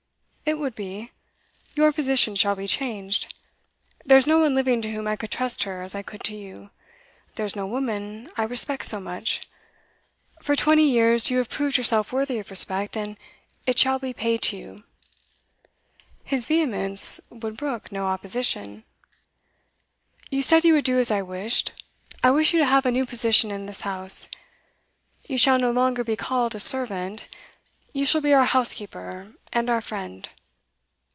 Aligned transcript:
'It 0.43 0.59
would 0.59 0.75
be. 0.75 1.09
Your 1.75 1.93
position 1.93 2.35
shall 2.35 2.57
be 2.57 2.67
changed. 2.67 3.33
There's 4.03 4.27
no 4.27 4.37
one 4.39 4.53
living 4.53 4.81
to 4.81 4.91
whom 4.91 5.07
I 5.07 5.15
could 5.15 5.31
trust 5.31 5.63
her 5.63 5.81
as 5.81 5.95
I 5.95 6.01
could 6.01 6.25
to 6.25 6.35
you. 6.35 6.71
There's 7.35 7.55
no 7.55 7.65
woman 7.65 8.29
I 8.35 8.43
respect 8.43 8.83
so 8.83 8.99
much. 8.99 9.47
For 10.41 10.57
twenty 10.57 10.83
years 10.83 11.31
you 11.31 11.37
have 11.37 11.47
proved 11.49 11.77
yourself 11.77 12.11
worthy 12.11 12.37
of 12.37 12.49
respect 12.49 12.97
and 12.97 13.15
it 13.65 13.79
shall 13.79 13.97
be 13.97 14.13
paid 14.13 14.41
to 14.41 14.57
you.' 14.57 14.83
His 16.25 16.47
vehemence 16.47 17.21
would 17.29 17.55
brook 17.55 17.89
no 17.89 18.07
opposition. 18.07 18.83
'You 20.31 20.41
said 20.41 20.65
you 20.65 20.73
would 20.73 20.83
do 20.83 20.99
as 20.99 21.09
I 21.09 21.21
wished. 21.21 21.71
I 22.25 22.31
wish 22.31 22.51
you 22.53 22.59
to 22.59 22.65
have 22.65 22.85
a 22.85 22.91
new 22.91 23.05
position 23.05 23.51
in 23.51 23.67
this 23.67 23.81
house. 23.81 24.27
You 25.29 25.37
shall 25.37 25.57
no 25.59 25.71
longer 25.71 26.03
be 26.03 26.17
called 26.17 26.55
a 26.55 26.59
servant; 26.59 27.25
you 27.93 28.05
shall 28.05 28.19
be 28.21 28.33
our 28.33 28.43
housekeeper, 28.45 29.33
and 29.53 29.69
our 29.69 29.79
friend. 29.81 30.27